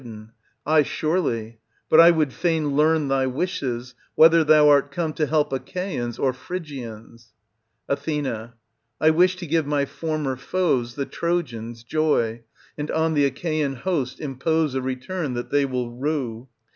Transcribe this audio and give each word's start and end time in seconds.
Ay 0.65 0.81
surely; 0.81 1.59
but 1.87 1.99
I 1.99 2.09
would 2.09 2.33
fain 2.33 2.69
learn 2.75 3.07
thy 3.07 3.27
wishes, 3.27 3.93
whether 4.15 4.43
thou 4.43 4.67
art 4.67 4.89
come 4.89 5.13
to 5.13 5.27
help 5.27 5.53
Achaeans 5.53 6.17
or 6.17 6.33
Phrygians. 6.33 7.33
Ath. 7.87 8.07
I 8.99 9.09
wish 9.11 9.35
to 9.35 9.45
give 9.45 9.67
my 9.67 9.85
former 9.85 10.35
foes, 10.37 10.95
the 10.95 11.05
Trojans, 11.05 11.83
joy, 11.83 12.41
and 12.79 12.89
on 12.89 13.13
the 13.13 13.25
Achaean 13.25 13.75
host 13.75 14.19
impose 14.19 14.73
a 14.73 14.81
return 14.81 15.35
that 15.35 15.51
they 15.51 15.65
will 15.65 15.91
rue. 15.91 16.47